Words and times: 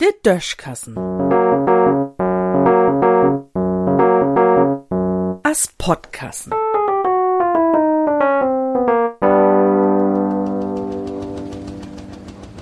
Der 0.00 0.12
Döschkassen. 0.22 0.96
As 5.42 5.68
Podkassen. 5.78 6.52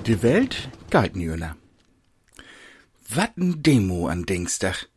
Die 0.05 0.23
Welt 0.23 0.69
nüner. 1.13 1.55
Wat 3.09 3.37
n 3.37 3.61
Demo 3.61 4.07
an 4.07 4.25
Dingstag. 4.25 4.87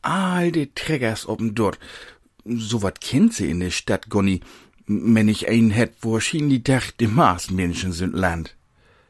All 0.00 0.52
die 0.52 0.72
Trägers 0.74 1.28
oben 1.28 1.54
dort. 1.54 1.78
So 2.46 2.82
wat 2.82 3.00
kennt 3.02 3.34
sie 3.34 3.50
in 3.50 3.60
der 3.60 3.70
Stadt, 3.70 4.08
Gonny, 4.08 4.40
wenn 4.86 5.28
ich 5.28 5.48
ein 5.48 5.70
hätt, 5.70 5.94
wo 6.00 6.20
schien 6.20 6.48
die 6.48 6.62
Dach 6.62 6.90
die 6.90 7.06
Marsmenschen 7.06 7.92
sind 7.92 8.14
Land. 8.14 8.56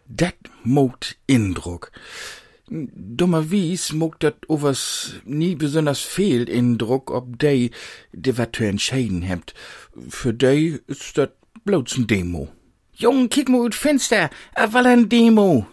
Dat 0.06 0.34
mogt 0.62 1.16
Indruck. 1.26 1.90
Dummerwies 2.68 3.92
mogt 3.92 4.22
dat 4.22 4.36
overs 4.48 5.14
nie 5.24 5.54
besonders 5.54 6.00
fehlt 6.00 6.48
Indruck, 6.48 7.10
ob 7.10 7.38
dei, 7.38 7.70
de 8.12 8.36
wat 8.38 8.56
zu 8.56 8.64
entscheiden 8.64 9.22
hebt. 9.22 9.54
Für 10.08 10.32
dei 10.32 10.80
ist 10.86 11.18
dat 11.18 11.32
bloß 11.64 11.98
n 11.98 12.06
Demo. 12.06 12.48
Jung, 12.96 13.28
kick 13.28 13.48
mal 13.48 13.60
ut 13.60 13.74
Fenster, 13.74 14.30
a 14.54 14.72
wall 14.72 14.86
ein 14.86 15.08
Demo. 15.08 15.66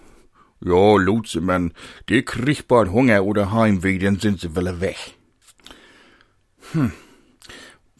Ja, 0.64 0.98
Lutzemann, 0.98 1.74
die 2.10 2.24
kriegt 2.24 2.68
bald 2.68 2.92
Hunger 2.92 3.24
oder 3.24 3.52
Heimweh, 3.52 3.98
dann 3.98 4.20
sind 4.20 4.42
sie 4.42 4.56
welle 4.56 4.80
weg. 4.82 4.98
Hm, 6.74 6.92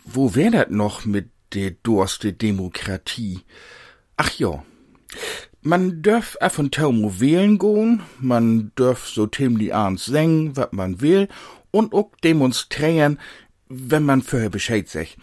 wo 0.06 0.36
wär 0.36 0.52
dat 0.52 0.72
noch 0.72 1.06
mit 1.06 1.31
der 1.54 1.72
durste 1.72 2.34
Demokratie? 2.34 3.42
Ach 4.18 4.32
ja, 4.38 4.64
man 5.62 6.02
dürf 6.02 6.38
af 6.40 6.60
und 6.60 6.74
tau 6.74 6.92
wählen 7.20 7.58
gehen, 7.58 8.02
man 8.20 8.72
dürf 8.78 9.08
so 9.08 9.28
ziemlich 9.28 9.74
abends 9.74 10.06
singen, 10.06 10.56
wat 10.58 10.74
man 10.74 11.02
will, 11.02 11.28
und 11.72 11.94
auch 11.94 12.12
demonstrieren, 12.24 13.20
wenn 13.70 14.04
man 14.04 14.22
vorher 14.22 14.50
Bescheid 14.50 14.90
sagt. 14.90 15.18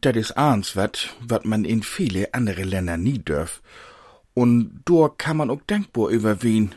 Dat 0.00 0.16
is 0.16 0.32
eins 0.32 0.74
wat, 0.76 1.14
wat 1.20 1.44
man 1.44 1.64
in 1.64 1.82
viele 1.82 2.34
andere 2.34 2.64
Länder 2.64 2.96
nie 2.96 3.18
dürf. 3.18 3.62
Und 4.34 4.82
do 4.84 5.08
kann 5.08 5.36
man 5.36 5.50
auch 5.50 5.62
dankbar 5.66 6.08
überwehen, 6.08 6.74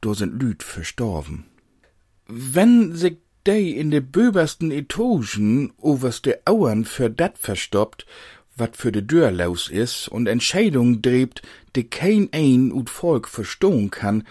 do 0.00 0.14
sind 0.14 0.40
Lüd 0.40 0.62
verstorben. 0.62 1.44
Wenn 2.26 2.94
sich 2.94 3.18
dei 3.48 3.62
in 3.62 3.90
de 3.90 4.00
böbersten 4.00 4.70
Etagen 4.70 5.72
oberste 5.78 6.40
Auern 6.44 6.84
für 6.84 7.08
dat 7.08 7.38
verstoppt, 7.38 8.04
wat 8.56 8.76
für 8.76 8.92
de 8.92 9.00
Dörr 9.00 9.32
los 9.32 9.68
is 9.70 10.06
und 10.06 10.28
Entscheidung 10.28 11.00
dreht, 11.00 11.40
de 11.74 11.84
kein 11.84 12.28
ein 12.32 12.72
ut 12.72 12.90
Volk 12.90 13.26
verstohn 13.26 13.90
kann, 13.90 14.24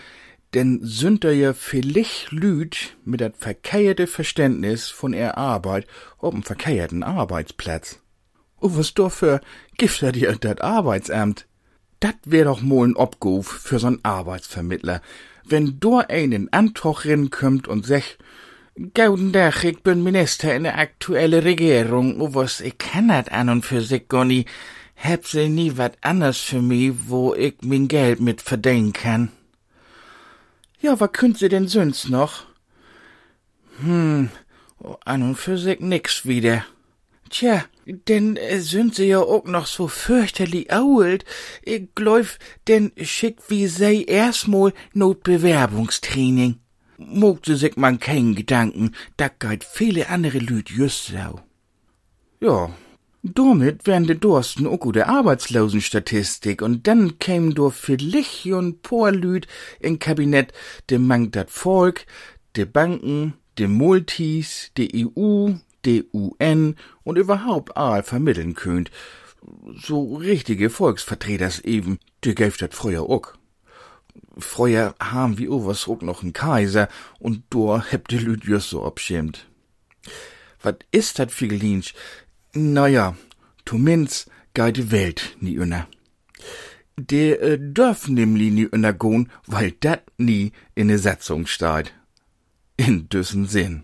denn 0.54 0.82
sind 0.84 1.26
er 1.26 1.34
ja 1.34 1.54
vielleicht 1.54 2.32
Lüd 2.32 2.96
mit 3.06 3.22
dat 3.22 3.38
verkehrte 3.38 4.06
Verständnis 4.06 4.90
von 4.90 5.14
er 5.14 5.38
Arbeit 5.38 5.88
ob'n 6.22 6.44
verkehrten 6.44 7.02
Arbeitsplatz. 7.02 8.00
O 8.62 8.78
was 8.78 8.94
do 8.94 9.10
für 9.10 9.42
gifter 9.78 10.12
dir 10.12 10.36
dat 10.36 10.62
Arbeitsamt? 10.62 11.48
Dat 12.00 12.18
wär 12.26 12.46
doch 12.46 12.62
mohl 12.62 12.90
n 12.90 12.96
Obguf 12.96 13.48
für 13.48 13.78
so'n 13.80 14.00
Arbeitsvermittler, 14.04 15.02
wenn 15.44 15.80
do 15.80 15.98
einen 15.98 16.54
Antoch 16.54 17.06
rinkömmt 17.06 17.68
und 17.68 17.86
sech, 17.86 18.18
Guten 18.80 19.34
Tag, 19.34 19.64
ich 19.64 19.82
bin 19.82 20.04
Minister 20.04 20.54
in 20.56 20.62
der 20.62 20.78
aktuellen 20.78 21.42
Regierung, 21.42 22.22
o 22.22 22.36
was 22.36 22.62
ich 22.62 22.78
kann 22.78 23.08
dat 23.08 23.32
an 23.32 23.50
und 23.50 23.66
für 23.66 23.82
sich, 23.82 24.08
Gonny. 24.08 24.46
Heb 24.94 25.26
sie 25.26 25.50
nie 25.50 25.78
wat 25.78 25.98
anders 26.02 26.38
für 26.38 26.62
mi, 26.62 26.94
wo 27.08 27.34
ich 27.34 27.56
min 27.64 27.88
Geld 27.88 28.20
mit 28.20 28.40
verdienen 28.40 28.94
kann. 28.94 29.32
Ja, 30.80 31.00
was 31.00 31.12
könnt 31.12 31.40
sie 31.40 31.50
denn 31.50 31.68
sonst 31.68 32.10
noch? 32.10 32.46
Hm, 33.80 34.30
an 35.06 35.24
und 35.24 35.38
für 35.38 35.58
sich 35.58 35.80
nix 35.80 36.28
wieder. 36.28 36.64
Tja, 37.32 37.66
denn 37.88 38.38
äh, 38.38 38.60
sind 38.60 38.94
sie 38.94 39.08
ja 39.08 39.22
auch 39.22 39.46
noch 39.46 39.66
so 39.66 39.88
fürchterlich 39.88 40.72
ault. 40.72 41.26
Ich 41.64 41.96
glaub, 41.96 42.28
denn 42.68 42.92
schickt 43.02 43.50
wie 43.50 43.66
sei 43.66 44.04
erstmal 44.04 44.72
Notbewerbungstraining. 44.94 46.60
Mogt 46.98 47.46
sie 47.46 47.56
sich 47.56 47.78
man 47.78 48.00
keinen 48.00 48.36
Gedanken, 48.36 48.92
da 49.18 49.28
geht 49.28 49.64
viele 49.64 50.10
andere 50.10 50.40
Lüd 50.40 50.70
just 50.70 51.08
so. 51.08 51.40
Ja, 52.40 52.72
damit 53.24 53.86
wären 53.86 54.06
de 54.06 54.16
Dursten 54.16 54.68
auch 54.68 54.80
gute 54.80 55.08
Arbeitslosenstatistik 55.08 56.62
und 56.62 56.88
dann 56.88 57.20
kämen 57.20 57.54
do 57.54 57.70
vielleicht 57.70 58.46
und 58.48 58.82
paar 58.82 59.12
Lüd 59.12 59.48
in 59.80 60.00
Kabinett, 60.00 60.54
de 60.90 60.98
mangt 60.98 61.36
dat 61.36 61.50
Volk, 61.50 62.06
de 62.56 62.66
Banken, 62.66 63.34
de 63.58 63.68
Multis, 63.68 64.72
de 64.78 65.06
EU, 65.06 65.54
de 65.86 66.06
UN 66.14 66.76
und 67.04 67.18
überhaupt 67.18 67.76
all 67.76 68.04
vermitteln 68.04 68.54
könnt. 68.54 68.92
So 69.76 70.16
richtige 70.16 70.70
Volksvertreters 70.70 71.60
eben, 71.62 72.00
de 72.24 72.34
gäft 72.34 72.62
dat 72.62 72.74
früher 72.74 73.04
auch. 73.04 73.34
Früher 74.38 74.96
haben 75.00 75.38
wir 75.38 75.52
overs 75.52 75.88
auch 75.88 76.02
noch 76.02 76.24
n 76.24 76.34
Kaiser 76.34 76.90
und 77.20 77.44
do 77.50 77.82
hebt 77.82 78.12
de 78.12 78.20
Lüd 78.20 78.44
so 78.62 78.86
abschämt. 78.86 79.48
Wat 80.62 80.86
ist 80.92 81.20
dat 81.20 81.32
Figelinsch? 81.32 81.94
Naja, 82.54 83.16
zumindest 83.66 84.30
geht 84.54 84.78
die 84.78 84.92
Welt 84.92 85.38
nie 85.40 85.60
unter. 85.60 85.88
Der 87.00 87.42
äh, 87.42 87.60
dürfen 87.60 88.16
nämlich 88.16 88.52
nie 88.52 88.66
untergehen, 88.66 89.30
weil 89.46 89.72
dat 89.72 90.04
nie 90.18 90.52
in 90.74 90.88
der 90.88 90.98
Satzung 90.98 91.46
steht. 91.46 91.94
In 92.76 93.08
düssen 93.10 93.46
Sinn. 93.46 93.84